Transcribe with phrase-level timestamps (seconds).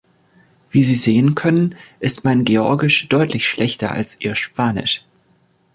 [0.71, 5.05] Wie Sie sehen können, ist mein Georgisch deutlich schlechter als Ihr Spanisch.